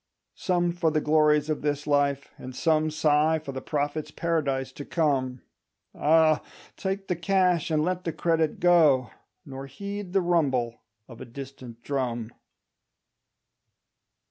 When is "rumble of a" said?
10.21-11.25